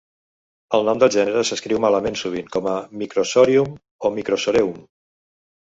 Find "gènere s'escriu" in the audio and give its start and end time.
1.15-1.83